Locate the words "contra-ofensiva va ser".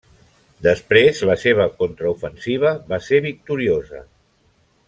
1.83-3.23